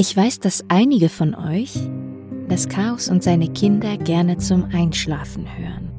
Ich 0.00 0.16
weiß, 0.16 0.38
dass 0.38 0.64
einige 0.68 1.08
von 1.08 1.34
euch 1.34 1.76
das 2.48 2.68
Chaos 2.68 3.08
und 3.08 3.24
seine 3.24 3.48
Kinder 3.48 3.96
gerne 3.96 4.38
zum 4.38 4.66
Einschlafen 4.72 5.44
hören. 5.58 5.90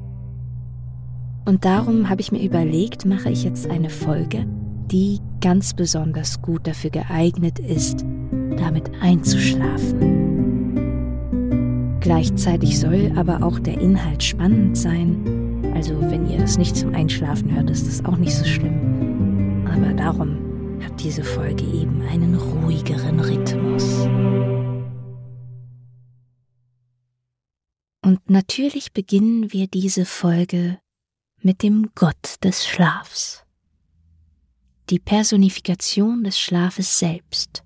Und 1.43 1.65
darum 1.65 2.07
habe 2.07 2.21
ich 2.21 2.31
mir 2.31 2.41
überlegt, 2.41 3.03
mache 3.05 3.29
ich 3.29 3.43
jetzt 3.43 3.69
eine 3.69 3.89
Folge, 3.89 4.45
die 4.89 5.19
ganz 5.41 5.73
besonders 5.73 6.41
gut 6.41 6.65
dafür 6.65 6.91
geeignet 6.91 7.59
ist, 7.59 8.05
damit 8.55 8.89
einzuschlafen. 9.01 9.97
Gleichzeitig 11.99 12.79
soll 12.79 13.11
aber 13.17 13.43
auch 13.43 13.59
der 13.59 13.81
Inhalt 13.81 14.23
spannend 14.23 14.77
sein. 14.77 15.73
Also 15.75 15.99
wenn 15.99 16.25
ihr 16.29 16.37
das 16.37 16.57
nicht 16.57 16.77
zum 16.77 16.95
Einschlafen 16.95 17.53
hört, 17.53 17.69
ist 17.69 17.85
das 17.85 18.05
auch 18.05 18.15
nicht 18.15 18.33
so 18.33 18.45
schlimm. 18.45 19.65
Aber 19.69 19.93
darum 19.93 20.48
hat 20.83 21.01
diese 21.03 21.23
Folge 21.23 21.63
eben 21.65 22.01
einen 22.01 22.35
ruhigeren 22.35 23.19
Rhythmus. 23.19 24.07
Und 28.01 28.29
natürlich 28.29 28.93
beginnen 28.93 29.51
wir 29.51 29.67
diese 29.67 30.05
Folge 30.05 30.79
mit 31.41 31.63
dem 31.63 31.91
Gott 31.95 32.35
des 32.43 32.65
Schlafs. 32.65 33.43
Die 34.89 34.99
Personifikation 34.99 36.23
des 36.23 36.39
Schlafes 36.39 36.97
selbst. 36.97 37.63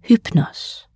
Hypnos. 0.00 0.88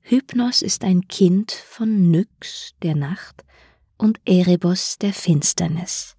Hypnos 0.00 0.62
ist 0.62 0.84
ein 0.84 1.08
Kind 1.08 1.50
von 1.50 2.10
Nyx, 2.10 2.74
der 2.82 2.94
Nacht, 2.94 3.44
und 3.96 4.20
Erebos, 4.24 4.98
der 4.98 5.12
Finsternis. 5.12 6.17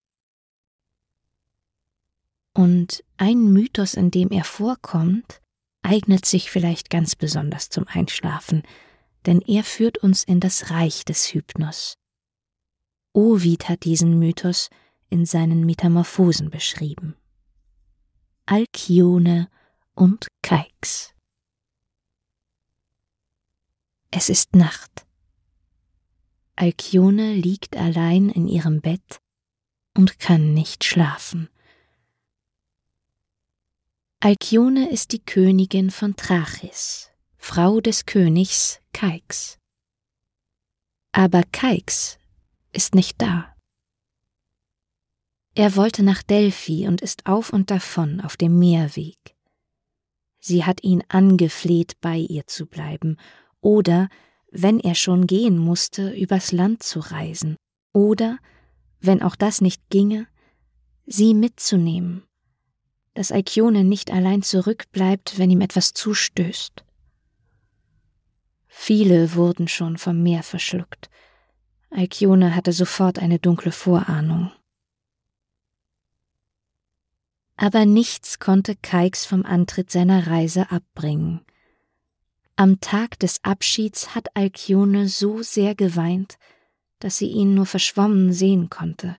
Und 2.53 3.03
ein 3.17 3.51
Mythos, 3.51 3.93
in 3.93 4.11
dem 4.11 4.29
er 4.31 4.43
vorkommt, 4.43 5.41
eignet 5.81 6.25
sich 6.25 6.51
vielleicht 6.51 6.89
ganz 6.89 7.15
besonders 7.15 7.69
zum 7.69 7.87
Einschlafen, 7.87 8.63
denn 9.25 9.41
er 9.41 9.63
führt 9.63 9.99
uns 9.99 10.23
in 10.23 10.39
das 10.39 10.71
Reich 10.71 11.05
des 11.05 11.33
Hypnos. 11.33 11.95
Ovid 13.13 13.69
hat 13.69 13.85
diesen 13.85 14.19
Mythos 14.19 14.69
in 15.09 15.25
seinen 15.25 15.65
Metamorphosen 15.65 16.49
beschrieben. 16.49 17.15
Alkione 18.45 19.49
und 19.95 20.27
Keix. 20.41 21.13
Es 24.11 24.29
ist 24.29 24.55
Nacht. 24.55 25.05
Alkione 26.55 27.35
liegt 27.35 27.77
allein 27.77 28.29
in 28.29 28.47
ihrem 28.47 28.81
Bett 28.81 29.19
und 29.95 30.19
kann 30.19 30.53
nicht 30.53 30.83
schlafen. 30.83 31.49
Alkione 34.21 34.91
ist 34.91 35.13
die 35.13 35.23
Königin 35.23 35.91
von 35.91 36.17
Trachis, 36.17 37.09
Frau 37.37 37.79
des 37.79 38.05
Königs 38.05 38.81
Keix. 38.91 39.57
Aber 41.13 41.41
Keix 41.53 42.19
ist 42.73 42.95
nicht 42.95 43.21
da. 43.21 43.55
Er 45.55 45.77
wollte 45.77 46.03
nach 46.03 46.21
Delphi 46.21 46.85
und 46.89 46.99
ist 46.99 47.27
auf 47.27 47.53
und 47.53 47.71
davon 47.71 48.19
auf 48.19 48.35
dem 48.35 48.59
Meerweg. 48.59 49.37
Sie 50.41 50.65
hat 50.65 50.83
ihn 50.83 51.01
angefleht, 51.07 51.93
bei 52.01 52.17
ihr 52.17 52.45
zu 52.45 52.65
bleiben, 52.65 53.15
oder, 53.61 54.09
wenn 54.51 54.81
er 54.81 54.95
schon 54.95 55.27
gehen 55.27 55.57
musste, 55.57 56.11
übers 56.11 56.51
Land 56.51 56.83
zu 56.83 56.99
reisen, 56.99 57.55
oder, 57.93 58.37
wenn 58.99 59.23
auch 59.23 59.37
das 59.37 59.61
nicht 59.61 59.89
ginge, 59.89 60.27
sie 61.05 61.33
mitzunehmen 61.33 62.28
dass 63.19 63.33
Alkione 63.33 63.83
nicht 63.83 64.11
allein 64.11 64.43
zurückbleibt, 64.43 65.37
wenn 65.37 65.49
ihm 65.49 65.59
etwas 65.59 65.93
zustößt. 65.93 66.85
Viele 68.65 69.35
wurden 69.35 69.67
schon 69.67 69.97
vom 69.97 70.23
Meer 70.23 70.41
verschluckt. 70.41 71.09
Alkione 71.89 72.55
hatte 72.55 72.71
sofort 72.71 73.19
eine 73.19 73.37
dunkle 73.37 73.73
Vorahnung. 73.73 74.53
Aber 77.57 77.85
nichts 77.85 78.39
konnte 78.39 78.77
Keix 78.77 79.25
vom 79.25 79.43
Antritt 79.45 79.91
seiner 79.91 80.27
Reise 80.27 80.71
abbringen. 80.71 81.41
Am 82.55 82.79
Tag 82.79 83.19
des 83.19 83.43
Abschieds 83.43 84.15
hat 84.15 84.33
Alkione 84.33 85.09
so 85.09 85.43
sehr 85.43 85.75
geweint, 85.75 86.37
dass 86.99 87.17
sie 87.17 87.27
ihn 87.27 87.53
nur 87.53 87.65
verschwommen 87.65 88.31
sehen 88.31 88.69
konnte. 88.69 89.17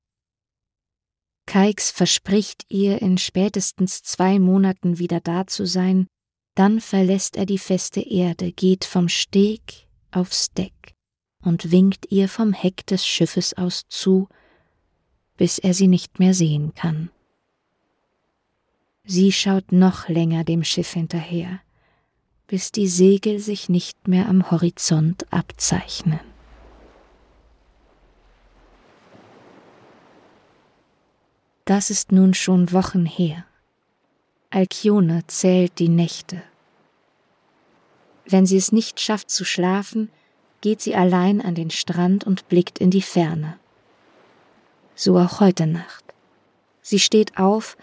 Keix 1.51 1.91
verspricht 1.91 2.65
ihr, 2.69 3.03
in 3.03 3.19
spätestens 3.19 4.05
zwei 4.05 4.39
Monaten 4.39 5.01
wieder 5.01 5.19
da 5.19 5.49
zu 5.49 5.67
sein, 5.67 6.07
dann 6.55 6.81
verlässt 6.81 7.37
er 7.37 7.45
die 7.45 7.59
feste 7.59 8.01
Erde, 8.01 8.53
geht 8.53 8.85
vom 8.85 9.09
Steg 9.09 9.89
aufs 10.13 10.53
Deck 10.53 10.95
und 11.43 11.73
winkt 11.73 12.07
ihr 12.13 12.29
vom 12.29 12.53
Heck 12.53 12.87
des 12.87 13.05
Schiffes 13.05 13.55
aus 13.55 13.83
zu, 13.89 14.29
bis 15.37 15.59
er 15.59 15.75
sie 15.75 15.89
nicht 15.89 16.21
mehr 16.21 16.35
sehen 16.35 16.73
kann. 16.75 17.11
Sie 19.03 19.33
schaut 19.33 19.73
noch 19.73 20.09
länger 20.09 20.45
dem 20.45 20.63
Schiff 20.63 20.93
hinterher, 20.93 21.61
bis 22.47 22.71
die 22.71 22.87
Segel 22.87 23.41
sich 23.41 23.69
nicht 23.69 24.07
mehr 24.07 24.29
am 24.29 24.53
Horizont 24.53 25.27
abzeichnen. 25.33 26.30
Das 31.71 31.89
ist 31.89 32.11
nun 32.11 32.35
schon 32.35 32.73
Wochen 32.73 33.07
her. 33.07 33.47
Alkione 34.51 35.23
zählt 35.29 35.79
die 35.79 35.89
Nächte. 35.89 36.43
Wenn 38.27 38.45
sie 38.45 38.57
es 38.57 38.73
nicht 38.73 38.99
schafft 38.99 39.31
zu 39.31 39.45
schlafen, 39.45 40.11
geht 40.63 40.81
sie 40.81 40.97
allein 40.97 41.41
an 41.41 41.55
den 41.55 41.71
Strand 41.71 42.25
und 42.25 42.49
blickt 42.49 42.81
in 42.81 42.91
die 42.91 43.03
Ferne. 43.03 43.57
So 44.97 45.17
auch 45.17 45.39
heute 45.39 45.69
Nacht. 45.69 46.03
Sie 46.83 46.99
steht 46.99 47.39
auf, 47.39 47.77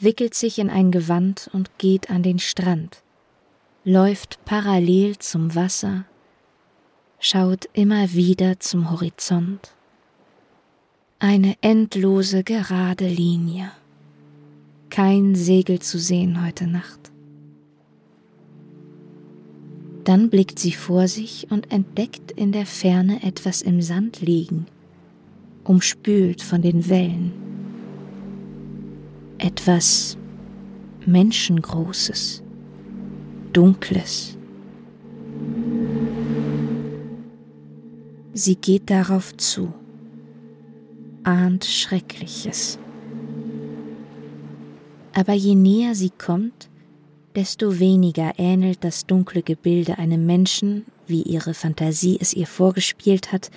wickelt 0.00 0.34
sich 0.34 0.58
in 0.58 0.68
ein 0.68 0.90
Gewand 0.90 1.48
und 1.52 1.78
geht 1.78 2.10
an 2.10 2.24
den 2.24 2.40
Strand, 2.40 3.04
läuft 3.84 4.44
parallel 4.46 5.16
zum 5.18 5.54
Wasser, 5.54 6.06
schaut 7.20 7.68
immer 7.72 8.12
wieder 8.14 8.58
zum 8.58 8.90
Horizont 8.90 9.77
eine 11.20 11.56
endlose 11.62 12.44
gerade 12.44 13.08
Linie. 13.08 13.72
Kein 14.88 15.34
Segel 15.34 15.80
zu 15.80 15.98
sehen 15.98 16.44
heute 16.44 16.68
Nacht. 16.68 17.10
Dann 20.04 20.30
blickt 20.30 20.58
sie 20.58 20.72
vor 20.72 21.08
sich 21.08 21.48
und 21.50 21.72
entdeckt 21.72 22.30
in 22.30 22.52
der 22.52 22.66
Ferne 22.66 23.22
etwas 23.24 23.62
im 23.62 23.82
Sand 23.82 24.20
liegen, 24.20 24.66
umspült 25.64 26.40
von 26.40 26.62
den 26.62 26.88
Wellen. 26.88 27.32
Etwas 29.38 30.16
Menschengroßes, 31.04 32.42
Dunkles. 33.52 34.38
Sie 38.34 38.54
geht 38.54 38.88
darauf 38.88 39.36
zu 39.36 39.74
ahnt 41.28 41.66
Schreckliches. 41.66 42.78
Aber 45.12 45.34
je 45.34 45.54
näher 45.54 45.94
sie 45.94 46.10
kommt, 46.10 46.70
desto 47.34 47.78
weniger 47.78 48.32
ähnelt 48.38 48.82
das 48.82 49.04
dunkle 49.04 49.42
Gebilde 49.42 49.98
einem 49.98 50.24
Menschen, 50.24 50.86
wie 51.06 51.22
ihre 51.22 51.52
Fantasie 51.52 52.16
es 52.18 52.32
ihr 52.32 52.46
vorgespielt 52.46 53.30
hat, 53.30 53.50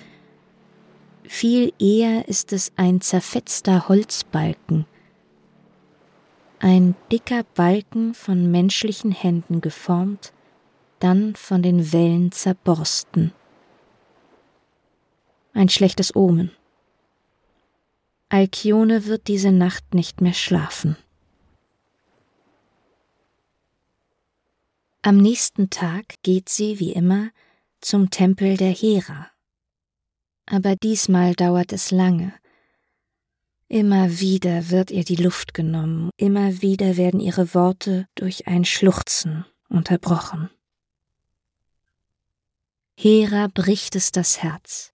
viel 1.24 1.72
eher 1.78 2.28
ist 2.28 2.52
es 2.52 2.72
ein 2.76 3.00
zerfetzter 3.00 3.88
Holzbalken, 3.88 4.84
ein 6.58 6.94
dicker 7.10 7.42
Balken 7.54 8.12
von 8.12 8.50
menschlichen 8.50 9.12
Händen 9.12 9.62
geformt, 9.62 10.34
dann 10.98 11.34
von 11.36 11.62
den 11.62 11.90
Wellen 11.92 12.32
zerborsten. 12.32 13.32
Ein 15.54 15.70
schlechtes 15.70 16.14
Omen. 16.14 16.50
Alkione 18.32 19.04
wird 19.04 19.28
diese 19.28 19.52
Nacht 19.52 19.92
nicht 19.92 20.22
mehr 20.22 20.32
schlafen. 20.32 20.96
Am 25.02 25.18
nächsten 25.18 25.68
Tag 25.68 26.14
geht 26.22 26.48
sie, 26.48 26.80
wie 26.80 26.92
immer, 26.92 27.28
zum 27.82 28.08
Tempel 28.08 28.56
der 28.56 28.70
Hera. 28.70 29.30
Aber 30.46 30.76
diesmal 30.76 31.34
dauert 31.34 31.74
es 31.74 31.90
lange. 31.90 32.32
Immer 33.68 34.18
wieder 34.18 34.70
wird 34.70 34.90
ihr 34.90 35.04
die 35.04 35.16
Luft 35.16 35.52
genommen, 35.52 36.08
immer 36.16 36.62
wieder 36.62 36.96
werden 36.96 37.20
ihre 37.20 37.52
Worte 37.52 38.08
durch 38.14 38.46
ein 38.46 38.64
Schluchzen 38.64 39.44
unterbrochen. 39.68 40.48
Hera 42.96 43.48
bricht 43.48 43.94
es 43.94 44.10
das 44.10 44.42
Herz. 44.42 44.91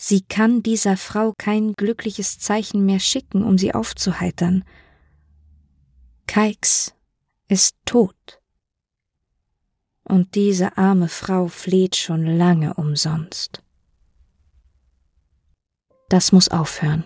Sie 0.00 0.20
kann 0.20 0.62
dieser 0.62 0.96
Frau 0.96 1.34
kein 1.36 1.72
glückliches 1.72 2.38
Zeichen 2.38 2.86
mehr 2.86 3.00
schicken, 3.00 3.42
um 3.42 3.58
sie 3.58 3.74
aufzuheitern. 3.74 4.64
Keix 6.26 6.94
ist 7.48 7.74
tot. 7.84 8.40
und 10.08 10.34
diese 10.34 10.78
arme 10.78 11.08
Frau 11.08 11.48
fleht 11.48 11.94
schon 11.94 12.24
lange 12.24 12.74
umsonst. 12.74 13.62
Das 16.08 16.32
muss 16.32 16.48
aufhören. 16.48 17.04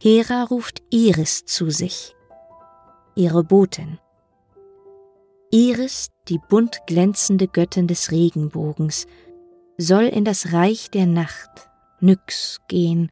Hera 0.00 0.44
ruft 0.44 0.82
Iris 0.90 1.44
zu 1.44 1.70
sich, 1.70 2.14
ihre 3.16 3.42
Botin. 3.42 3.98
Iris, 5.50 6.10
die 6.28 6.38
bunt 6.38 6.86
glänzende 6.86 7.48
Göttin 7.48 7.88
des 7.88 8.12
Regenbogens, 8.12 9.06
soll 9.78 10.04
in 10.04 10.24
das 10.24 10.52
Reich 10.52 10.90
der 10.90 11.06
Nacht, 11.06 11.70
Nyx, 12.00 12.60
gehen 12.66 13.10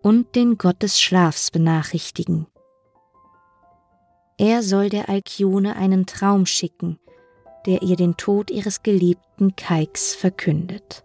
und 0.00 0.36
den 0.36 0.56
Gott 0.58 0.82
des 0.82 1.00
Schlafs 1.00 1.50
benachrichtigen. 1.50 2.46
Er 4.38 4.62
soll 4.62 4.90
der 4.90 5.08
Alkione 5.08 5.74
einen 5.74 6.06
Traum 6.06 6.46
schicken, 6.46 7.00
der 7.66 7.82
ihr 7.82 7.96
den 7.96 8.16
Tod 8.16 8.50
ihres 8.50 8.84
geliebten 8.84 9.56
Keiks 9.56 10.14
verkündet. 10.14 11.04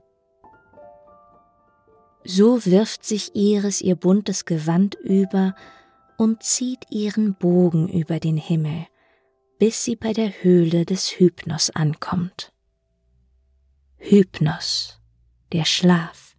So 2.23 2.63
wirft 2.65 3.03
sich 3.03 3.35
Iris 3.35 3.81
ihr 3.81 3.95
buntes 3.95 4.45
Gewand 4.45 4.93
über 4.93 5.55
und 6.17 6.43
zieht 6.43 6.85
ihren 6.91 7.33
Bogen 7.33 7.89
über 7.89 8.19
den 8.19 8.37
Himmel, 8.37 8.85
bis 9.57 9.83
sie 9.83 9.95
bei 9.95 10.13
der 10.13 10.43
Höhle 10.43 10.85
des 10.85 11.19
Hypnos 11.19 11.71
ankommt. 11.71 12.53
Hypnos, 14.03 14.99
der 15.51 15.63
Schlaf, 15.63 16.35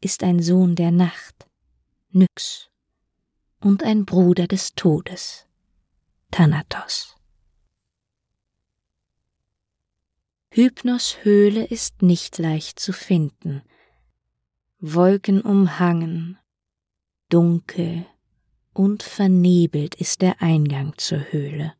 ist 0.00 0.22
ein 0.22 0.40
Sohn 0.40 0.76
der 0.76 0.92
Nacht, 0.92 1.50
Nyx, 2.12 2.70
und 3.58 3.82
ein 3.82 4.06
Bruder 4.06 4.46
des 4.46 4.74
Todes, 4.76 5.48
Thanatos. 6.30 7.16
Hypnos 10.52 11.24
Höhle 11.24 11.64
ist 11.64 12.00
nicht 12.00 12.38
leicht 12.38 12.78
zu 12.78 12.92
finden, 12.92 13.62
Wolken 14.78 15.42
umhangen, 15.42 16.38
dunkel 17.28 18.06
und 18.72 19.02
vernebelt 19.02 19.96
ist 19.96 20.22
der 20.22 20.40
Eingang 20.40 20.96
zur 20.96 21.32
Höhle. 21.32 21.74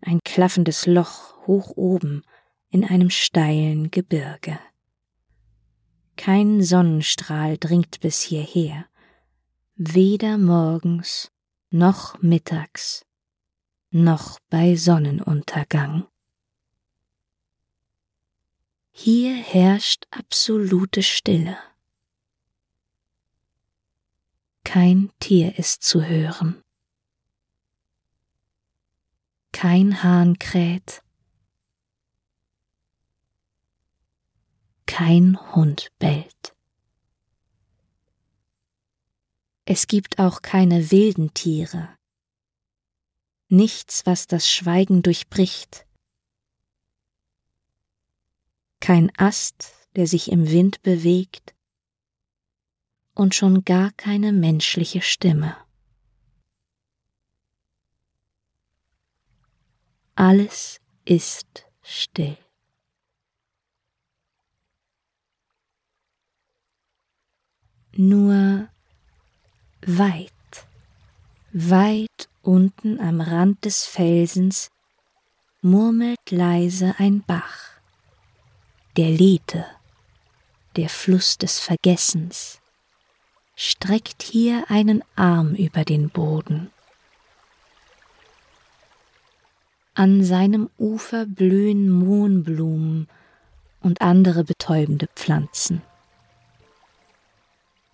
Ein 0.00 0.20
klaffendes 0.24 0.86
Loch 0.86 1.46
hoch 1.46 1.76
oben 1.76 2.24
in 2.74 2.84
einem 2.84 3.08
steilen 3.08 3.92
Gebirge. 3.92 4.58
Kein 6.16 6.60
Sonnenstrahl 6.60 7.56
dringt 7.56 8.00
bis 8.00 8.20
hierher, 8.20 8.86
weder 9.76 10.38
morgens 10.38 11.30
noch 11.70 12.20
mittags 12.20 13.06
noch 13.92 14.40
bei 14.50 14.74
Sonnenuntergang. 14.74 16.08
Hier 18.90 19.36
herrscht 19.36 20.08
absolute 20.10 21.04
Stille. 21.04 21.56
Kein 24.64 25.12
Tier 25.20 25.60
ist 25.60 25.84
zu 25.84 26.02
hören. 26.02 26.60
Kein 29.52 30.02
Hahn 30.02 30.40
kräht. 30.40 31.03
Kein 34.86 35.38
Hund 35.54 35.90
bellt. 35.98 36.54
Es 39.64 39.86
gibt 39.86 40.18
auch 40.18 40.42
keine 40.42 40.90
wilden 40.90 41.32
Tiere. 41.32 41.88
Nichts, 43.48 44.04
was 44.04 44.26
das 44.26 44.50
Schweigen 44.50 45.02
durchbricht. 45.02 45.86
Kein 48.80 49.10
Ast, 49.16 49.72
der 49.96 50.06
sich 50.06 50.30
im 50.30 50.50
Wind 50.50 50.82
bewegt 50.82 51.54
und 53.14 53.34
schon 53.34 53.64
gar 53.64 53.92
keine 53.92 54.32
menschliche 54.32 55.00
Stimme. 55.00 55.56
Alles 60.14 60.80
ist 61.04 61.66
still. 61.82 62.43
Nur 67.96 68.68
weit, 69.86 70.32
weit 71.52 72.28
unten 72.42 72.98
am 72.98 73.20
Rand 73.20 73.64
des 73.64 73.86
Felsens 73.86 74.70
murmelt 75.62 76.30
leise 76.30 76.96
ein 76.98 77.22
Bach, 77.22 77.70
der 78.96 79.10
Lethe, 79.10 79.64
der 80.74 80.88
Fluss 80.88 81.38
des 81.38 81.60
Vergessens 81.60 82.60
streckt 83.54 84.24
hier 84.24 84.64
einen 84.68 85.04
Arm 85.14 85.54
über 85.54 85.84
den 85.84 86.10
Boden. 86.10 86.72
An 89.94 90.24
seinem 90.24 90.68
Ufer 90.78 91.26
blühen 91.26 91.88
Mohnblumen 91.90 93.06
und 93.80 94.02
andere 94.02 94.42
betäubende 94.42 95.06
Pflanzen. 95.14 95.82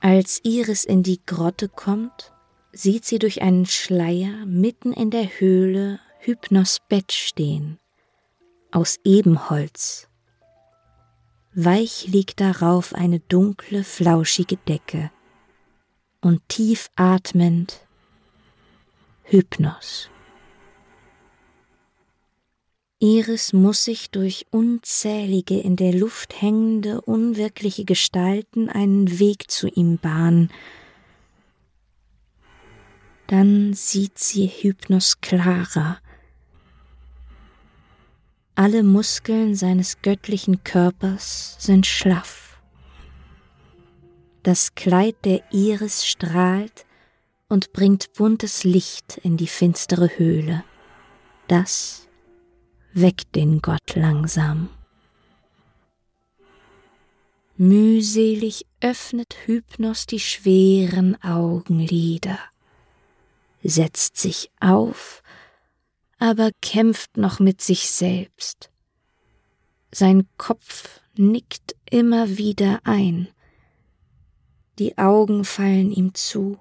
Als 0.02 0.40
Iris 0.44 0.84
in 0.84 1.02
die 1.02 1.20
Grotte 1.26 1.68
kommt, 1.68 2.32
sieht 2.72 3.04
sie 3.04 3.18
durch 3.18 3.42
einen 3.42 3.66
Schleier 3.66 4.46
mitten 4.46 4.94
in 4.94 5.10
der 5.10 5.26
Höhle 5.26 6.00
Hypnos 6.20 6.78
Bett 6.88 7.12
stehen, 7.12 7.78
aus 8.70 8.96
Ebenholz. 9.04 10.08
Weich 11.52 12.06
liegt 12.06 12.40
darauf 12.40 12.94
eine 12.94 13.20
dunkle, 13.20 13.84
flauschige 13.84 14.56
Decke, 14.56 15.10
und 16.22 16.40
tief 16.48 16.88
atmend 16.96 17.86
Hypnos. 19.24 20.08
Iris 23.02 23.54
muss 23.54 23.84
sich 23.84 24.10
durch 24.10 24.46
unzählige 24.50 25.58
in 25.58 25.74
der 25.74 25.94
Luft 25.94 26.42
hängende, 26.42 27.00
unwirkliche 27.00 27.86
Gestalten 27.86 28.68
einen 28.68 29.18
Weg 29.18 29.50
zu 29.50 29.68
ihm 29.68 29.96
bahnen. 29.96 30.52
Dann 33.26 33.72
sieht 33.72 34.18
sie 34.18 34.48
Hypnos 34.48 35.22
klarer. 35.22 35.98
Alle 38.54 38.82
Muskeln 38.82 39.54
seines 39.54 40.02
göttlichen 40.02 40.62
Körpers 40.62 41.56
sind 41.58 41.86
schlaff. 41.86 42.60
Das 44.42 44.74
Kleid 44.74 45.16
der 45.24 45.42
Iris 45.52 46.06
strahlt 46.06 46.84
und 47.48 47.72
bringt 47.72 48.12
buntes 48.12 48.64
Licht 48.64 49.16
in 49.22 49.38
die 49.38 49.46
finstere 49.46 50.18
Höhle. 50.18 50.64
Das 51.48 52.09
weckt 52.92 53.34
den 53.36 53.60
Gott 53.60 53.94
langsam. 53.94 54.68
Mühselig 57.56 58.66
öffnet 58.80 59.36
Hypnos 59.44 60.06
die 60.06 60.20
schweren 60.20 61.22
Augenlider, 61.22 62.38
setzt 63.62 64.16
sich 64.16 64.50
auf, 64.60 65.22
aber 66.18 66.50
kämpft 66.62 67.16
noch 67.16 67.38
mit 67.38 67.60
sich 67.60 67.90
selbst. 67.90 68.70
Sein 69.92 70.26
Kopf 70.38 71.00
nickt 71.16 71.76
immer 71.90 72.38
wieder 72.38 72.80
ein, 72.84 73.28
die 74.78 74.96
Augen 74.96 75.44
fallen 75.44 75.92
ihm 75.92 76.14
zu. 76.14 76.58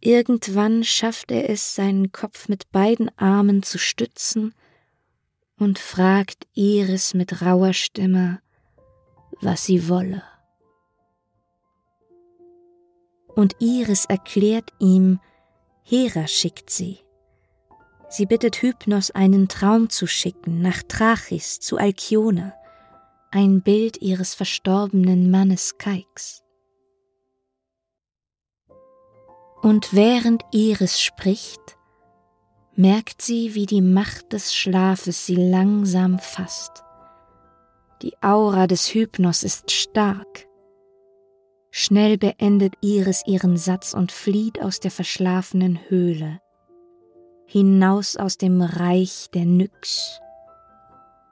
Irgendwann 0.00 0.84
schafft 0.84 1.32
er 1.32 1.50
es, 1.50 1.74
seinen 1.74 2.12
Kopf 2.12 2.48
mit 2.48 2.70
beiden 2.70 3.10
Armen 3.18 3.64
zu 3.64 3.78
stützen 3.78 4.54
und 5.58 5.78
fragt 5.78 6.46
Iris 6.54 7.14
mit 7.14 7.42
rauer 7.42 7.72
Stimme, 7.72 8.40
was 9.40 9.64
sie 9.64 9.88
wolle. 9.88 10.22
Und 13.34 13.56
Iris 13.60 14.04
erklärt 14.04 14.72
ihm, 14.78 15.20
Hera 15.82 16.26
schickt 16.26 16.70
sie. 16.70 16.98
Sie 18.08 18.26
bittet 18.26 18.62
Hypnos, 18.62 19.10
einen 19.10 19.48
Traum 19.48 19.90
zu 19.90 20.06
schicken 20.06 20.60
nach 20.60 20.82
Trachis 20.82 21.60
zu 21.60 21.76
Alkione, 21.76 22.54
ein 23.30 23.62
Bild 23.62 24.00
ihres 24.00 24.34
verstorbenen 24.34 25.30
Mannes 25.30 25.78
Keiks. 25.78 26.42
Und 29.62 29.92
während 29.92 30.42
Iris 30.52 31.00
spricht, 31.00 31.77
merkt 32.78 33.22
sie, 33.22 33.56
wie 33.56 33.66
die 33.66 33.82
Macht 33.82 34.32
des 34.32 34.54
Schlafes 34.54 35.26
sie 35.26 35.34
langsam 35.34 36.20
fasst. 36.20 36.84
Die 38.02 38.14
Aura 38.22 38.68
des 38.68 38.94
Hypnos 38.94 39.42
ist 39.42 39.72
stark. 39.72 40.46
Schnell 41.72 42.16
beendet 42.16 42.74
Iris 42.80 43.24
ihren 43.26 43.56
Satz 43.56 43.94
und 43.94 44.12
flieht 44.12 44.62
aus 44.62 44.78
der 44.78 44.92
verschlafenen 44.92 45.80
Höhle. 45.88 46.40
hinaus 47.46 48.16
aus 48.16 48.36
dem 48.36 48.60
Reich 48.60 49.28
der 49.32 49.46
Nyx, 49.46 50.20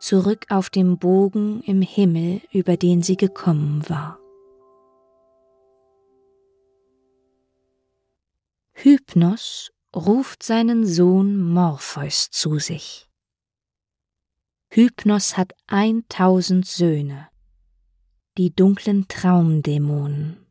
zurück 0.00 0.46
auf 0.48 0.70
dem 0.70 0.98
Bogen 0.98 1.60
im 1.60 1.82
Himmel, 1.82 2.40
über 2.52 2.78
den 2.78 3.02
sie 3.02 3.18
gekommen 3.18 3.84
war. 3.88 4.18
Hypnos 8.72 9.70
ruft 9.96 10.42
seinen 10.42 10.86
Sohn 10.86 11.38
Morpheus 11.38 12.30
zu 12.30 12.58
sich. 12.58 13.08
Hypnos 14.68 15.38
hat 15.38 15.54
eintausend 15.66 16.66
Söhne, 16.66 17.28
die 18.36 18.54
dunklen 18.54 19.08
Traumdämonen. 19.08 20.46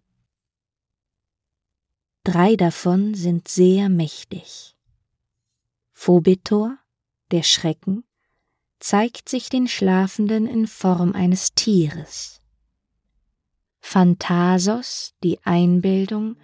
Drei 2.23 2.55
davon 2.55 3.13
sind 3.13 3.47
sehr 3.47 3.87
mächtig. 3.87 4.75
Phobetor, 5.93 6.79
der 7.29 7.43
Schrecken, 7.43 8.03
zeigt 8.79 9.29
sich 9.29 9.49
den 9.49 9.67
Schlafenden 9.67 10.47
in 10.47 10.65
Form 10.65 11.13
eines 11.13 11.53
Tieres. 11.53 12.41
Phantasos, 13.79 15.13
die 15.23 15.39
Einbildung, 15.43 16.37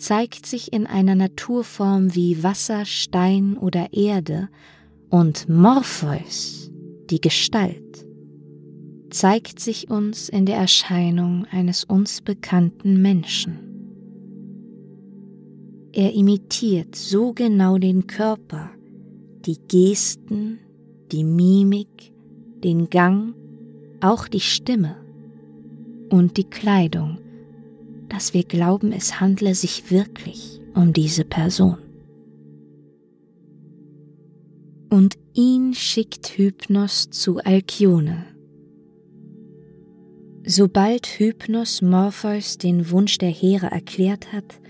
zeigt 0.00 0.46
sich 0.46 0.72
in 0.72 0.86
einer 0.86 1.14
Naturform 1.14 2.14
wie 2.14 2.42
Wasser, 2.42 2.86
Stein 2.86 3.58
oder 3.58 3.92
Erde 3.92 4.48
und 5.10 5.48
Morpheus, 5.48 6.70
die 7.10 7.20
Gestalt, 7.20 8.06
zeigt 9.10 9.60
sich 9.60 9.90
uns 9.90 10.28
in 10.30 10.46
der 10.46 10.56
Erscheinung 10.56 11.44
eines 11.50 11.84
uns 11.84 12.22
bekannten 12.22 13.02
Menschen. 13.02 13.58
Er 15.92 16.14
imitiert 16.14 16.94
so 16.94 17.34
genau 17.34 17.76
den 17.76 18.06
Körper, 18.06 18.70
die 19.44 19.58
Gesten, 19.68 20.60
die 21.12 21.24
Mimik, 21.24 22.14
den 22.64 22.88
Gang, 22.88 23.34
auch 24.00 24.28
die 24.28 24.40
Stimme 24.40 24.96
und 26.10 26.36
die 26.36 26.44
Kleidung, 26.44 27.18
dass 28.10 28.34
wir 28.34 28.44
glauben, 28.44 28.92
es 28.92 29.20
handle 29.20 29.54
sich 29.54 29.90
wirklich 29.90 30.60
um 30.74 30.92
diese 30.92 31.24
Person. 31.24 31.78
Und 34.90 35.16
ihn 35.32 35.72
schickt 35.72 36.36
Hypnos 36.36 37.10
zu 37.10 37.38
Alkione. 37.38 38.26
Sobald 40.44 41.06
Hypnos 41.06 41.80
Morpheus 41.80 42.58
den 42.58 42.90
Wunsch 42.90 43.18
der 43.18 43.30
Heere 43.30 43.66
erklärt 43.66 44.32
hat, 44.32 44.60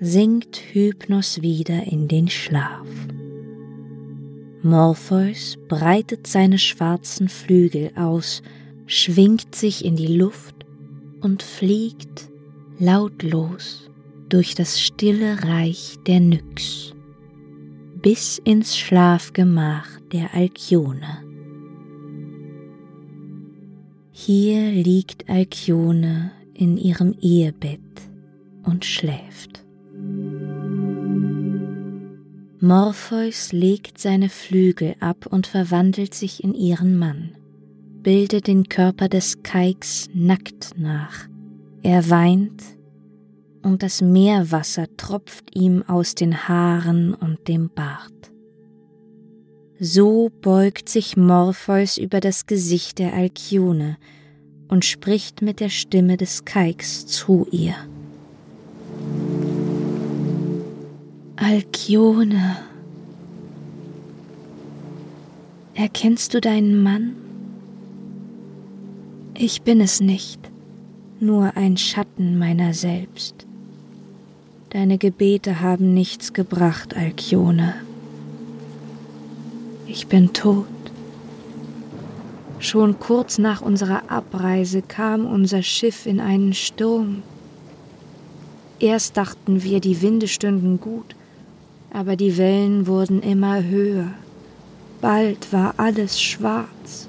sinkt 0.00 0.56
Hypnos 0.72 1.40
wieder 1.40 1.84
in 1.84 2.08
den 2.08 2.28
Schlaf. 2.28 2.86
Morpheus 4.62 5.56
breitet 5.68 6.26
seine 6.26 6.58
schwarzen 6.58 7.28
Flügel 7.28 7.90
aus, 7.96 8.42
schwingt 8.86 9.54
sich 9.54 9.84
in 9.84 9.96
die 9.96 10.14
Luft 10.14 10.66
und 11.20 11.42
fliegt 11.42 12.28
lautlos 12.78 13.90
durch 14.28 14.54
das 14.54 14.80
stille 14.80 15.42
Reich 15.44 15.96
der 16.06 16.20
Nyx 16.20 16.94
bis 18.02 18.38
ins 18.38 18.76
Schlafgemach 18.76 19.88
der 20.12 20.34
Alkione. 20.34 21.22
Hier 24.12 24.70
liegt 24.70 25.30
Alkione 25.30 26.30
in 26.52 26.76
ihrem 26.76 27.14
Ehebett 27.20 27.80
und 28.62 28.84
schläft. 28.84 29.64
Morpheus 32.60 33.52
legt 33.52 33.98
seine 33.98 34.28
Flügel 34.28 34.96
ab 35.00 35.26
und 35.26 35.46
verwandelt 35.46 36.12
sich 36.12 36.44
in 36.44 36.54
ihren 36.54 36.98
Mann, 36.98 37.30
bildet 38.02 38.46
den 38.46 38.68
Körper 38.68 39.08
des 39.08 39.42
Keiks 39.42 40.08
nackt 40.12 40.72
nach, 40.76 41.26
er 41.84 42.08
weint, 42.08 42.62
und 43.62 43.82
das 43.82 44.00
Meerwasser 44.00 44.86
tropft 44.96 45.54
ihm 45.54 45.82
aus 45.86 46.14
den 46.14 46.48
Haaren 46.48 47.14
und 47.14 47.46
dem 47.46 47.70
Bart. 47.70 48.10
So 49.78 50.30
beugt 50.40 50.88
sich 50.88 51.16
Morpheus 51.16 51.98
über 51.98 52.20
das 52.20 52.46
Gesicht 52.46 52.98
der 52.98 53.12
Alkione 53.12 53.98
und 54.68 54.84
spricht 54.84 55.42
mit 55.42 55.60
der 55.60 55.68
Stimme 55.68 56.16
des 56.16 56.44
Keiks 56.44 57.06
zu 57.06 57.46
ihr. 57.50 57.74
Alkione, 61.36 62.56
erkennst 65.74 66.32
du 66.32 66.40
deinen 66.40 66.82
Mann? 66.82 67.16
Ich 69.36 69.62
bin 69.62 69.80
es 69.82 70.00
nicht 70.00 70.53
nur 71.24 71.56
ein 71.56 71.76
Schatten 71.76 72.38
meiner 72.38 72.74
selbst. 72.74 73.46
Deine 74.70 74.98
Gebete 74.98 75.60
haben 75.60 75.94
nichts 75.94 76.32
gebracht, 76.32 76.96
Alkione. 76.96 77.74
Ich 79.86 80.06
bin 80.06 80.32
tot. 80.32 80.66
Schon 82.58 82.98
kurz 82.98 83.38
nach 83.38 83.62
unserer 83.62 84.10
Abreise 84.10 84.82
kam 84.82 85.26
unser 85.26 85.62
Schiff 85.62 86.06
in 86.06 86.20
einen 86.20 86.54
Sturm. 86.54 87.22
Erst 88.80 89.16
dachten 89.16 89.62
wir, 89.62 89.80
die 89.80 90.02
Winde 90.02 90.28
stünden 90.28 90.80
gut, 90.80 91.14
aber 91.92 92.16
die 92.16 92.36
Wellen 92.36 92.86
wurden 92.86 93.22
immer 93.22 93.62
höher. 93.62 94.12
Bald 95.00 95.52
war 95.52 95.74
alles 95.76 96.20
schwarz. 96.20 97.08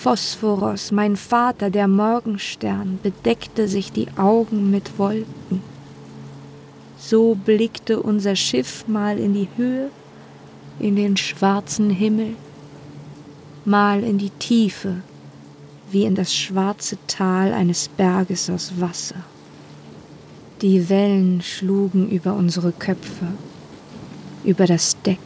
Phosphoros, 0.00 0.92
mein 0.92 1.16
Vater, 1.16 1.70
der 1.70 1.88
Morgenstern, 1.88 3.00
bedeckte 3.02 3.66
sich 3.66 3.90
die 3.90 4.06
Augen 4.16 4.70
mit 4.70 4.96
Wolken. 4.96 5.60
So 6.96 7.34
blickte 7.34 8.00
unser 8.00 8.36
Schiff 8.36 8.86
mal 8.86 9.18
in 9.18 9.34
die 9.34 9.48
Höhe, 9.56 9.90
in 10.78 10.94
den 10.94 11.16
schwarzen 11.16 11.90
Himmel, 11.90 12.36
mal 13.64 14.04
in 14.04 14.18
die 14.18 14.30
Tiefe, 14.30 14.98
wie 15.90 16.04
in 16.04 16.14
das 16.14 16.32
schwarze 16.32 16.96
Tal 17.08 17.52
eines 17.52 17.88
Berges 17.88 18.48
aus 18.50 18.74
Wasser. 18.78 19.24
Die 20.62 20.88
Wellen 20.88 21.42
schlugen 21.42 22.08
über 22.08 22.34
unsere 22.34 22.70
Köpfe, 22.70 23.26
über 24.44 24.66
das 24.66 24.96
Deck, 25.02 25.18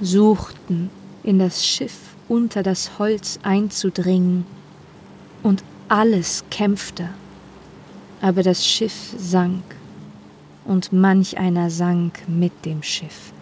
suchten 0.00 0.88
in 1.24 1.40
das 1.40 1.66
Schiff 1.66 2.13
unter 2.28 2.62
das 2.62 2.98
Holz 2.98 3.38
einzudringen, 3.42 4.46
und 5.42 5.62
alles 5.88 6.44
kämpfte, 6.50 7.10
aber 8.20 8.42
das 8.42 8.66
Schiff 8.66 9.14
sank, 9.18 9.62
und 10.64 10.92
manch 10.92 11.38
einer 11.38 11.70
sank 11.70 12.26
mit 12.26 12.64
dem 12.64 12.82
Schiff. 12.82 13.32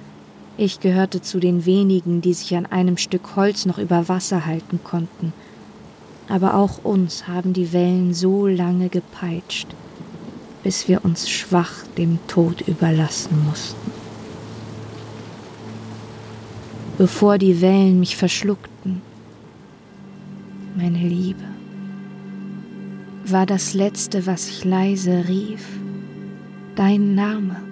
Ich 0.56 0.80
gehörte 0.80 1.22
zu 1.22 1.40
den 1.40 1.64
wenigen, 1.64 2.20
die 2.20 2.34
sich 2.34 2.54
an 2.56 2.66
einem 2.66 2.96
Stück 2.98 3.36
Holz 3.36 3.64
noch 3.64 3.78
über 3.78 4.08
Wasser 4.08 4.44
halten 4.44 4.80
konnten, 4.82 5.32
aber 6.28 6.54
auch 6.54 6.84
uns 6.84 7.28
haben 7.28 7.52
die 7.52 7.72
Wellen 7.72 8.12
so 8.12 8.46
lange 8.46 8.88
gepeitscht, 8.88 9.68
bis 10.62 10.88
wir 10.88 11.04
uns 11.04 11.30
schwach 11.30 11.72
dem 11.96 12.18
Tod 12.26 12.62
überlassen 12.62 13.44
mussten. 13.46 13.92
Bevor 16.98 17.38
die 17.38 17.60
Wellen 17.60 18.00
mich 18.00 18.16
verschluckten, 18.16 18.71
meine 20.76 20.98
Liebe, 20.98 21.44
war 23.24 23.46
das 23.46 23.74
Letzte, 23.74 24.26
was 24.26 24.48
ich 24.48 24.64
leise 24.64 25.28
rief, 25.28 25.66
dein 26.74 27.14
Name, 27.14 27.62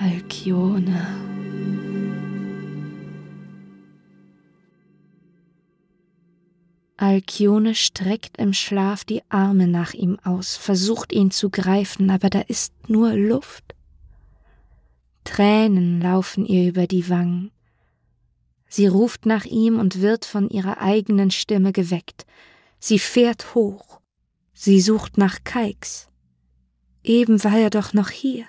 Alkione. 0.00 1.06
Alkione 6.98 7.74
streckt 7.74 8.38
im 8.38 8.52
Schlaf 8.52 9.04
die 9.04 9.22
Arme 9.28 9.66
nach 9.66 9.92
ihm 9.92 10.18
aus, 10.24 10.56
versucht 10.56 11.12
ihn 11.12 11.30
zu 11.30 11.50
greifen, 11.50 12.10
aber 12.10 12.30
da 12.30 12.40
ist 12.40 12.72
nur 12.88 13.12
Luft. 13.12 13.74
Tränen 15.24 16.00
laufen 16.00 16.46
ihr 16.46 16.68
über 16.68 16.86
die 16.86 17.08
Wangen. 17.10 17.50
Sie 18.68 18.86
ruft 18.86 19.26
nach 19.26 19.44
ihm 19.44 19.78
und 19.78 20.00
wird 20.00 20.24
von 20.24 20.48
ihrer 20.48 20.80
eigenen 20.80 21.30
Stimme 21.30 21.72
geweckt. 21.72 22.26
Sie 22.78 22.98
fährt 22.98 23.54
hoch. 23.54 24.00
Sie 24.52 24.80
sucht 24.80 25.18
nach 25.18 25.44
Keiks. 25.44 26.08
Eben 27.02 27.42
war 27.44 27.56
er 27.56 27.70
doch 27.70 27.92
noch 27.92 28.10
hier. 28.10 28.46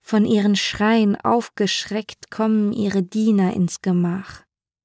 Von 0.00 0.24
ihren 0.24 0.56
Schreien 0.56 1.16
aufgeschreckt 1.16 2.30
kommen 2.30 2.72
ihre 2.72 3.02
Diener 3.02 3.54
ins 3.54 3.82
Gemach. 3.82 4.42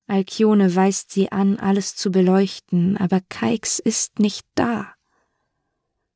Alkione 0.08 0.74
weist 0.74 1.12
sie 1.12 1.32
an, 1.32 1.58
alles 1.58 1.96
zu 1.96 2.12
beleuchten, 2.12 2.98
aber 2.98 3.22
Keiks 3.28 3.80
ist 3.80 4.20
nicht 4.20 4.46
da. 4.56 4.94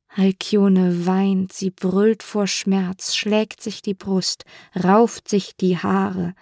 Alkione 0.08 1.06
weint, 1.06 1.52
sie 1.52 1.70
brüllt 1.70 2.22
vor 2.22 2.46
Schmerz, 2.46 3.14
schlägt 3.14 3.62
sich 3.62 3.82
die 3.82 3.94
Brust, 3.94 4.44
rauft 4.82 5.28
sich 5.28 5.56
die 5.56 5.78
Haare. 5.78 6.34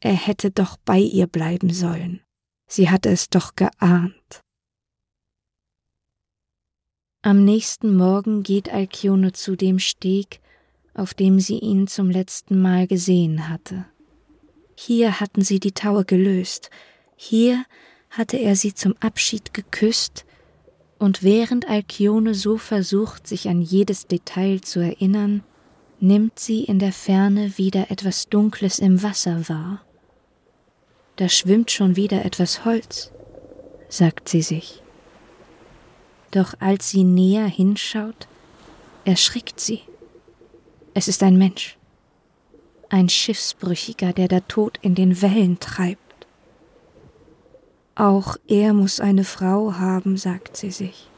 Er 0.00 0.14
hätte 0.14 0.50
doch 0.50 0.76
bei 0.76 0.98
ihr 0.98 1.26
bleiben 1.26 1.72
sollen. 1.72 2.20
Sie 2.66 2.90
hatte 2.90 3.10
es 3.10 3.28
doch 3.30 3.56
geahnt. 3.56 4.40
Am 7.22 7.44
nächsten 7.44 7.96
Morgen 7.96 8.42
geht 8.42 8.68
Alkione 8.72 9.32
zu 9.32 9.56
dem 9.56 9.78
Steg, 9.78 10.40
auf 10.94 11.12
dem 11.12 11.40
sie 11.40 11.58
ihn 11.58 11.86
zum 11.86 12.10
letzten 12.10 12.60
Mal 12.60 12.86
gesehen 12.86 13.48
hatte. 13.48 13.86
Hier 14.76 15.18
hatten 15.18 15.42
sie 15.42 15.58
die 15.58 15.72
Taue 15.72 16.04
gelöst, 16.04 16.70
hier 17.16 17.64
hatte 18.10 18.36
er 18.36 18.56
sie 18.56 18.74
zum 18.74 18.94
Abschied 19.00 19.54
geküsst, 19.54 20.24
und 20.98 21.22
während 21.22 21.68
Alkione 21.68 22.34
so 22.34 22.56
versucht, 22.56 23.26
sich 23.26 23.48
an 23.48 23.60
jedes 23.60 24.06
Detail 24.06 24.60
zu 24.60 24.80
erinnern, 24.80 25.42
nimmt 26.00 26.38
sie 26.38 26.64
in 26.64 26.78
der 26.78 26.92
Ferne 26.92 27.56
wieder 27.58 27.90
etwas 27.90 28.28
Dunkles 28.28 28.78
im 28.78 29.02
Wasser 29.02 29.48
wahr. 29.48 29.82
Da 31.16 31.28
schwimmt 31.28 31.70
schon 31.70 31.96
wieder 31.96 32.24
etwas 32.24 32.64
Holz, 32.64 33.10
sagt 33.88 34.28
sie 34.28 34.42
sich. 34.42 34.82
Doch 36.30 36.54
als 36.60 36.90
sie 36.90 37.04
näher 37.04 37.46
hinschaut, 37.46 38.28
erschrickt 39.04 39.60
sie. 39.60 39.80
Es 40.92 41.08
ist 41.08 41.22
ein 41.22 41.38
Mensch, 41.38 41.78
ein 42.90 43.08
Schiffsbrüchiger, 43.08 44.12
der 44.12 44.28
da 44.28 44.40
tot 44.40 44.78
in 44.82 44.94
den 44.94 45.22
Wellen 45.22 45.58
treibt. 45.60 46.26
Auch 47.94 48.36
er 48.46 48.74
muss 48.74 49.00
eine 49.00 49.24
Frau 49.24 49.74
haben, 49.74 50.18
sagt 50.18 50.58
sie 50.58 50.70
sich, 50.70 51.08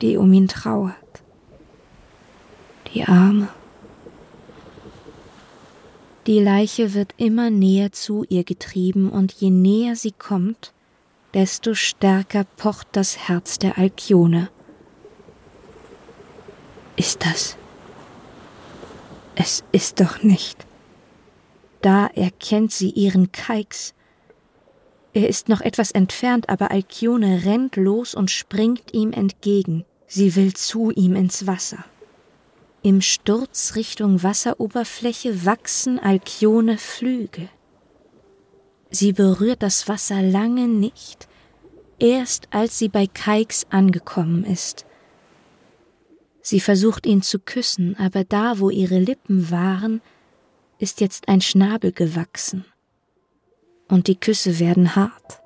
die 0.00 0.16
um 0.16 0.32
ihn 0.32 0.46
trauert. 0.46 0.94
Die 2.92 3.04
Arme. 3.04 3.48
Die 6.26 6.40
Leiche 6.40 6.94
wird 6.94 7.14
immer 7.16 7.50
näher 7.50 7.92
zu 7.92 8.24
ihr 8.28 8.44
getrieben, 8.44 9.10
und 9.10 9.32
je 9.32 9.50
näher 9.50 9.96
sie 9.96 10.12
kommt, 10.12 10.72
desto 11.34 11.74
stärker 11.74 12.44
pocht 12.56 12.88
das 12.92 13.28
Herz 13.28 13.58
der 13.58 13.76
Alkione. 13.76 14.50
Ist 16.96 17.24
das? 17.24 17.56
Es 19.34 19.64
ist 19.72 20.00
doch 20.00 20.22
nicht. 20.22 20.64
Da 21.82 22.06
erkennt 22.06 22.72
sie 22.72 22.90
ihren 22.90 23.32
Keiks, 23.32 23.94
er 25.14 25.28
ist 25.28 25.48
noch 25.48 25.60
etwas 25.60 25.92
entfernt, 25.92 26.48
aber 26.48 26.72
Alkione 26.72 27.44
rennt 27.44 27.76
los 27.76 28.16
und 28.16 28.32
springt 28.32 28.92
ihm 28.92 29.12
entgegen. 29.12 29.84
Sie 30.08 30.34
will 30.34 30.54
zu 30.54 30.90
ihm 30.90 31.14
ins 31.14 31.46
Wasser. 31.46 31.84
Im 32.84 33.00
Sturz 33.00 33.76
Richtung 33.76 34.22
Wasseroberfläche 34.22 35.46
wachsen 35.46 35.98
Alkione 35.98 36.76
Flügel. 36.76 37.48
Sie 38.90 39.14
berührt 39.14 39.62
das 39.62 39.88
Wasser 39.88 40.20
lange 40.20 40.68
nicht, 40.68 41.26
erst 41.98 42.48
als 42.50 42.78
sie 42.78 42.90
bei 42.90 43.06
Keiks 43.06 43.64
angekommen 43.70 44.44
ist. 44.44 44.84
Sie 46.42 46.60
versucht 46.60 47.06
ihn 47.06 47.22
zu 47.22 47.38
küssen, 47.38 47.96
aber 47.96 48.22
da, 48.22 48.58
wo 48.58 48.68
ihre 48.68 48.98
Lippen 48.98 49.50
waren, 49.50 50.02
ist 50.78 51.00
jetzt 51.00 51.26
ein 51.26 51.40
Schnabel 51.40 51.90
gewachsen 51.90 52.66
und 53.88 54.08
die 54.08 54.20
Küsse 54.20 54.58
werden 54.58 54.94
hart. 54.94 55.40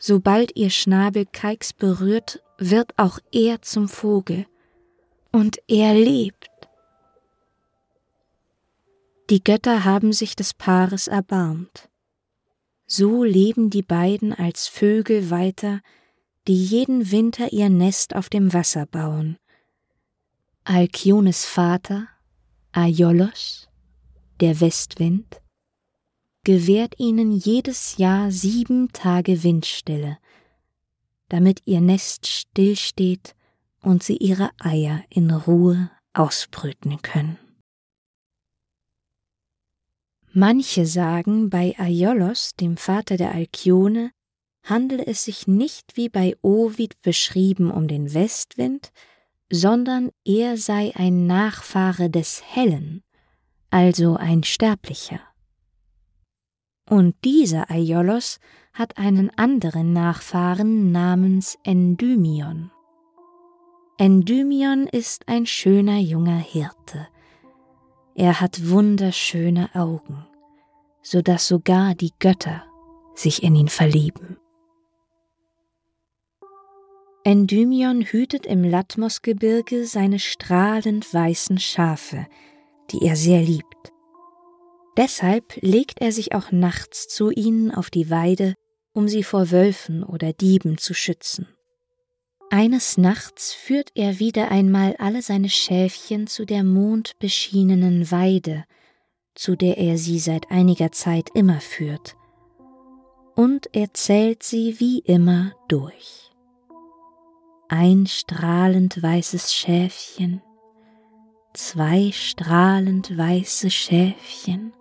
Sobald 0.00 0.56
ihr 0.56 0.70
Schnabel 0.70 1.26
Keiks 1.26 1.72
berührt, 1.72 2.42
wird 2.58 2.92
auch 2.96 3.20
er 3.30 3.62
zum 3.62 3.88
Vogel, 3.88 4.44
und 5.32 5.58
er 5.68 5.94
lebt. 5.94 6.50
Die 9.30 9.44
Götter 9.44 9.84
haben 9.84 10.12
sich 10.12 10.36
des 10.36 10.54
Paares 10.54 11.06
erbarmt. 11.06 11.88
So 12.86 13.24
leben 13.24 13.68
die 13.68 13.82
beiden 13.82 14.32
als 14.32 14.66
Vögel 14.68 15.30
weiter, 15.30 15.80
die 16.46 16.64
jeden 16.64 17.10
Winter 17.10 17.52
ihr 17.52 17.68
Nest 17.68 18.16
auf 18.16 18.30
dem 18.30 18.54
Wasser 18.54 18.86
bauen. 18.86 19.36
Alkiones 20.64 21.44
Vater, 21.44 22.08
Aiolos, 22.72 23.68
der 24.40 24.60
Westwind, 24.60 25.42
gewährt 26.44 26.94
ihnen 26.98 27.32
jedes 27.32 27.98
Jahr 27.98 28.30
sieben 28.30 28.90
Tage 28.92 29.42
Windstille, 29.42 30.16
damit 31.28 31.60
ihr 31.66 31.82
Nest 31.82 32.26
stillsteht 32.26 33.34
und 33.82 34.02
sie 34.02 34.16
ihre 34.16 34.50
Eier 34.58 35.02
in 35.08 35.30
Ruhe 35.30 35.90
ausbrüten 36.12 37.00
können. 37.02 37.38
Manche 40.32 40.86
sagen, 40.86 41.50
bei 41.50 41.74
Aiolos, 41.78 42.54
dem 42.54 42.76
Vater 42.76 43.16
der 43.16 43.34
Alkione, 43.34 44.12
handele 44.62 45.06
es 45.06 45.24
sich 45.24 45.46
nicht 45.46 45.96
wie 45.96 46.08
bei 46.08 46.36
Ovid 46.42 47.00
beschrieben 47.02 47.70
um 47.70 47.88
den 47.88 48.12
Westwind, 48.12 48.92
sondern 49.50 50.10
er 50.24 50.56
sei 50.56 50.92
ein 50.94 51.26
Nachfahre 51.26 52.10
des 52.10 52.42
Hellen, 52.44 53.02
also 53.70 54.16
ein 54.16 54.44
Sterblicher. 54.44 55.20
Und 56.88 57.16
dieser 57.24 57.70
Aiolos 57.70 58.38
hat 58.72 58.98
einen 58.98 59.30
anderen 59.36 59.92
Nachfahren 59.92 60.92
namens 60.92 61.58
Endymion. 61.64 62.70
Endymion 64.00 64.86
ist 64.86 65.26
ein 65.26 65.44
schöner 65.44 65.98
junger 65.98 66.38
Hirte. 66.38 67.08
Er 68.14 68.40
hat 68.40 68.70
wunderschöne 68.70 69.74
Augen, 69.74 70.24
so 71.02 71.20
dass 71.20 71.48
sogar 71.48 71.96
die 71.96 72.12
Götter 72.20 72.62
sich 73.16 73.42
in 73.42 73.56
ihn 73.56 73.66
verlieben. 73.66 74.36
Endymion 77.24 78.02
hütet 78.02 78.46
im 78.46 78.62
Latmosgebirge 78.62 79.84
seine 79.84 80.20
strahlend 80.20 81.12
weißen 81.12 81.58
Schafe, 81.58 82.28
die 82.92 83.04
er 83.04 83.16
sehr 83.16 83.42
liebt. 83.42 83.92
Deshalb 84.96 85.56
legt 85.60 86.00
er 86.00 86.12
sich 86.12 86.36
auch 86.36 86.52
nachts 86.52 87.08
zu 87.08 87.32
ihnen 87.32 87.72
auf 87.74 87.90
die 87.90 88.10
Weide, 88.10 88.54
um 88.92 89.08
sie 89.08 89.24
vor 89.24 89.50
Wölfen 89.50 90.04
oder 90.04 90.32
Dieben 90.32 90.78
zu 90.78 90.94
schützen. 90.94 91.48
Eines 92.50 92.96
Nachts 92.96 93.52
führt 93.52 93.92
er 93.94 94.20
wieder 94.20 94.50
einmal 94.50 94.96
alle 94.98 95.20
seine 95.20 95.50
Schäfchen 95.50 96.26
zu 96.26 96.46
der 96.46 96.64
mondbeschienenen 96.64 98.10
Weide, 98.10 98.64
zu 99.34 99.54
der 99.54 99.76
er 99.76 99.98
sie 99.98 100.18
seit 100.18 100.50
einiger 100.50 100.90
Zeit 100.90 101.28
immer 101.34 101.60
führt, 101.60 102.16
und 103.34 103.68
er 103.74 103.92
zählt 103.92 104.42
sie 104.42 104.80
wie 104.80 105.00
immer 105.00 105.52
durch. 105.68 106.30
Ein 107.68 108.06
strahlend 108.06 109.02
weißes 109.02 109.52
Schäfchen, 109.52 110.40
zwei 111.52 112.12
strahlend 112.12 113.14
weiße 113.16 113.70
Schäfchen, 113.70 114.72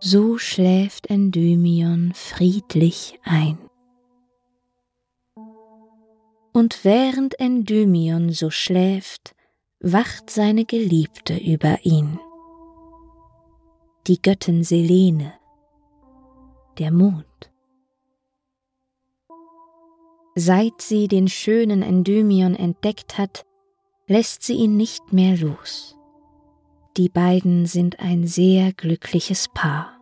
so 0.00 0.36
schläft 0.36 1.06
Endymion 1.06 2.12
friedlich 2.14 3.18
ein. 3.24 3.56
Und 6.56 6.84
während 6.84 7.40
Endymion 7.40 8.30
so 8.30 8.48
schläft, 8.48 9.34
wacht 9.80 10.30
seine 10.30 10.64
Geliebte 10.64 11.36
über 11.36 11.78
ihn. 11.82 12.20
Die 14.06 14.22
Göttin 14.22 14.62
Selene, 14.62 15.34
der 16.78 16.92
Mond. 16.92 17.26
Seit 20.36 20.80
sie 20.80 21.08
den 21.08 21.26
schönen 21.26 21.82
Endymion 21.82 22.54
entdeckt 22.54 23.18
hat, 23.18 23.44
lässt 24.06 24.44
sie 24.44 24.54
ihn 24.54 24.76
nicht 24.76 25.12
mehr 25.12 25.36
los. 25.36 25.96
Die 26.96 27.08
beiden 27.08 27.66
sind 27.66 27.98
ein 27.98 28.28
sehr 28.28 28.72
glückliches 28.72 29.48
Paar. 29.52 29.93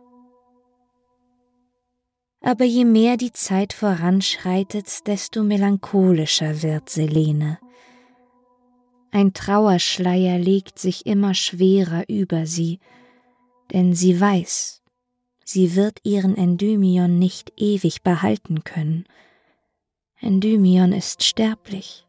Aber 2.45 2.65
je 2.65 2.83
mehr 2.83 3.15
die 3.15 3.31
Zeit 3.31 3.71
voranschreitet, 3.71 5.07
desto 5.07 5.43
melancholischer 5.43 6.61
wird 6.61 6.89
Selene. 6.89 7.57
Ein 9.11 9.31
Trauerschleier 9.33 10.37
legt 10.39 10.77
sich 10.77 11.05
immer 11.05 11.35
schwerer 11.35 12.03
über 12.09 12.45
sie, 12.45 12.79
denn 13.71 13.93
sie 13.93 14.19
weiß, 14.19 14.81
sie 15.45 15.75
wird 15.77 15.99
ihren 16.03 16.35
Endymion 16.35 17.17
nicht 17.17 17.53
ewig 17.55 18.01
behalten 18.03 18.65
können. 18.65 19.05
Endymion 20.19 20.91
ist 20.91 21.23
sterblich. 21.23 22.05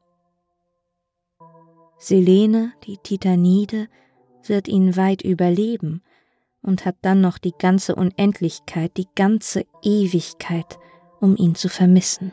Selene, 1.99 2.73
die 2.87 2.97
Titanide, 2.97 3.89
wird 4.43 4.67
ihn 4.67 4.97
weit 4.97 5.23
überleben, 5.23 6.03
und 6.65 6.85
hat 6.85 6.97
dann 7.03 7.21
noch 7.21 7.39
die 7.39 7.55
ganze 7.57 7.95
Unendlichkeit, 7.95 8.97
die 8.97 9.07
ganze 9.15 9.65
Ewigkeit, 9.83 10.79
um 11.21 11.37
ihn 11.37 11.55
zu 11.55 11.69
vermissen. 11.69 12.33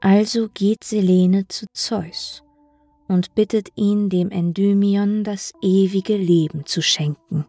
Also 0.00 0.48
geht 0.52 0.84
Selene 0.84 1.46
zu 1.48 1.66
Zeus 1.72 2.42
und 3.08 3.34
bittet 3.34 3.68
ihn, 3.76 4.08
dem 4.08 4.30
Endymion 4.30 5.24
das 5.24 5.52
ewige 5.62 6.16
Leben 6.16 6.66
zu 6.66 6.82
schenken. 6.82 7.46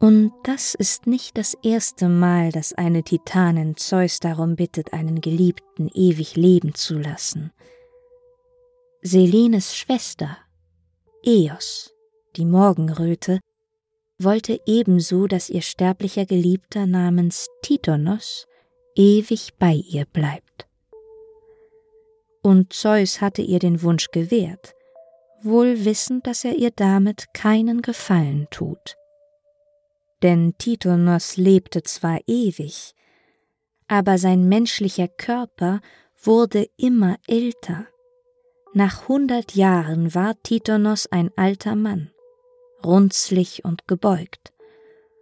Und 0.00 0.32
das 0.44 0.74
ist 0.74 1.08
nicht 1.08 1.36
das 1.36 1.54
erste 1.62 2.08
Mal, 2.08 2.52
dass 2.52 2.72
eine 2.72 3.02
Titanin 3.02 3.76
Zeus 3.76 4.20
darum 4.20 4.54
bittet, 4.54 4.92
einen 4.92 5.20
Geliebten 5.20 5.90
ewig 5.92 6.36
leben 6.36 6.74
zu 6.74 6.98
lassen. 6.98 7.52
Selenes 9.02 9.76
Schwester, 9.76 10.38
Eos, 11.28 11.92
die 12.36 12.46
Morgenröte, 12.46 13.40
wollte 14.18 14.62
ebenso, 14.64 15.26
dass 15.26 15.50
ihr 15.50 15.60
sterblicher 15.60 16.24
Geliebter 16.24 16.86
namens 16.86 17.48
Titonos 17.60 18.46
ewig 18.94 19.50
bei 19.58 19.74
ihr 19.74 20.06
bleibt. 20.06 20.66
Und 22.40 22.72
Zeus 22.72 23.20
hatte 23.20 23.42
ihr 23.42 23.58
den 23.58 23.82
Wunsch 23.82 24.06
gewährt, 24.10 24.74
wohl 25.42 25.84
wissend, 25.84 26.26
dass 26.26 26.46
er 26.46 26.54
ihr 26.54 26.70
damit 26.70 27.26
keinen 27.34 27.82
Gefallen 27.82 28.46
tut. 28.50 28.96
Denn 30.22 30.54
Titonos 30.56 31.36
lebte 31.36 31.82
zwar 31.82 32.20
ewig, 32.26 32.94
aber 33.86 34.16
sein 34.16 34.48
menschlicher 34.48 35.08
Körper 35.08 35.82
wurde 36.22 36.70
immer 36.78 37.18
älter. 37.26 37.86
Nach 38.74 39.08
hundert 39.08 39.54
Jahren 39.54 40.14
war 40.14 40.34
Titonos 40.42 41.06
ein 41.06 41.30
alter 41.36 41.74
Mann, 41.74 42.10
runzlig 42.84 43.64
und 43.64 43.88
gebeugt, 43.88 44.52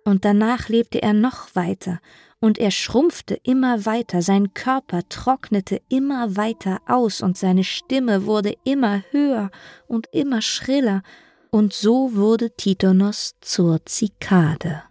und 0.05 0.25
danach 0.25 0.69
lebte 0.69 1.01
er 1.01 1.13
noch 1.13 1.55
weiter 1.55 2.01
und 2.41 2.59
er 2.59 2.71
schrumpfte 2.71 3.39
immer 3.45 3.87
weiter, 3.87 4.21
sein 4.21 4.53
Körper 4.53 5.09
trocknete 5.09 5.81
immer 5.89 6.37
weiter 6.37 6.81
aus 6.87 7.23
und 7.23 7.39
seine 7.39 7.65
Stimme 7.65 8.27
wurde 8.27 8.55
immer 8.65 9.03
höher 9.11 9.51
und 9.87 10.09
immer 10.13 10.43
schriller, 10.43 11.03
und 11.51 11.73
so 11.73 12.15
wurde 12.15 12.51
Titonos 12.51 13.37
zur 13.41 13.85
Zikade. 13.87 14.83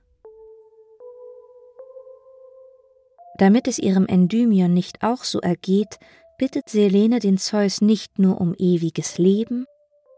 Damit 3.37 3.67
es 3.67 3.77
ihrem 3.77 4.07
Endymion 4.07 4.73
nicht 4.73 5.03
auch 5.03 5.23
so 5.25 5.39
ergeht, 5.41 5.99
bittet 6.37 6.69
Selene 6.69 7.19
den 7.19 7.37
Zeus 7.37 7.81
nicht 7.81 8.19
nur 8.19 8.41
um 8.41 8.53
ewiges 8.57 9.17
Leben, 9.17 9.65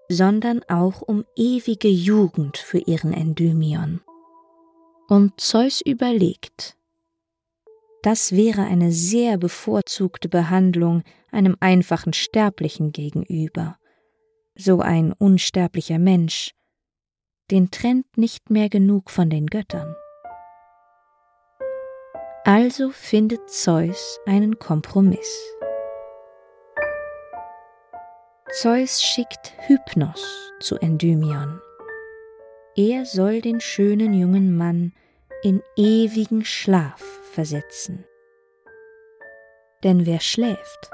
sondern 0.10 0.62
auch 0.68 1.02
um 1.02 1.26
ewige 1.36 1.90
Jugend 1.90 2.58
für 2.58 2.80
ihren 2.80 3.14
Endymion. 3.14 4.02
Und 5.08 5.40
Zeus 5.40 5.82
überlegt, 5.82 6.78
das 8.04 8.32
wäre 8.32 8.64
eine 8.64 8.92
sehr 8.92 9.38
bevorzugte 9.38 10.30
Behandlung 10.30 11.04
einem 11.32 11.58
einfachen 11.60 12.14
Sterblichen 12.14 12.92
gegenüber. 12.92 13.78
So 14.56 14.80
ein 14.80 15.14
unsterblicher 15.14 16.00
Mensch, 16.00 16.52
den 17.52 17.72
trennt 17.72 18.18
nicht 18.18 18.50
mehr 18.50 18.70
genug 18.70 19.10
von 19.10 19.30
den 19.30 19.48
Göttern. 19.48 19.96
Also 22.44 22.92
findet 22.92 23.50
Zeus 23.50 24.20
einen 24.26 24.58
Kompromiss. 24.58 25.58
Zeus 28.54 29.04
schickt 29.04 29.54
Hypnos 29.68 30.54
zu 30.62 30.78
Endymion. 30.78 31.60
Er 32.78 33.06
soll 33.06 33.42
den 33.42 33.60
schönen 33.60 34.14
jungen 34.14 34.56
Mann 34.56 34.94
in 35.44 35.62
ewigen 35.76 36.46
Schlaf 36.46 37.02
versetzen. 37.34 38.06
Denn 39.84 40.06
wer 40.06 40.22
schläft, 40.22 40.90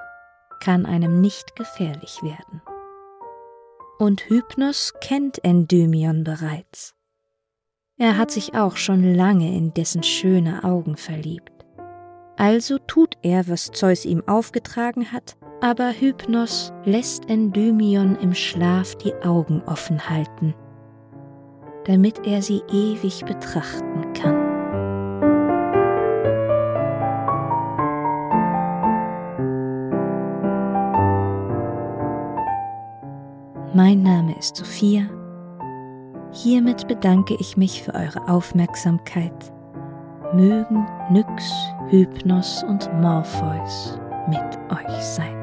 kann 0.61 0.87
einem 0.87 1.21
nicht 1.21 1.55
gefährlich 1.55 2.23
werden. 2.23 2.63
Und 3.99 4.27
Hypnos 4.29 4.93
kennt 4.99 5.43
Endymion 5.43 6.23
bereits. 6.23 6.95
Er 7.97 8.17
hat 8.17 8.31
sich 8.31 8.55
auch 8.55 8.77
schon 8.77 9.13
lange 9.13 9.55
in 9.55 9.75
dessen 9.75 10.01
schöne 10.01 10.63
Augen 10.63 10.97
verliebt. 10.97 11.52
Also 12.37 12.77
tut 12.79 13.17
er, 13.21 13.47
was 13.47 13.71
Zeus 13.71 14.05
ihm 14.05 14.23
aufgetragen 14.27 15.11
hat, 15.11 15.35
aber 15.61 15.91
Hypnos 15.91 16.73
lässt 16.83 17.29
Endymion 17.29 18.17
im 18.17 18.33
Schlaf 18.33 18.95
die 18.95 19.13
Augen 19.23 19.61
offen 19.65 20.09
halten, 20.09 20.53
damit 21.85 22.25
er 22.25 22.41
sie 22.41 22.61
ewig 22.69 23.23
betrachten 23.25 24.13
kann. 24.13 24.53
Mein 33.75 34.03
Name 34.03 34.37
ist 34.37 34.55
Sophia. 34.55 35.03
Hiermit 36.31 36.87
bedanke 36.87 37.35
ich 37.39 37.57
mich 37.57 37.81
für 37.83 37.93
eure 37.93 38.27
Aufmerksamkeit. 38.27 39.51
Mögen 40.33 40.85
Nyx, 41.09 41.51
Hypnos 41.89 42.63
und 42.63 42.89
Morpheus 43.01 43.99
mit 44.27 44.39
euch 44.69 45.03
sein. 45.03 45.42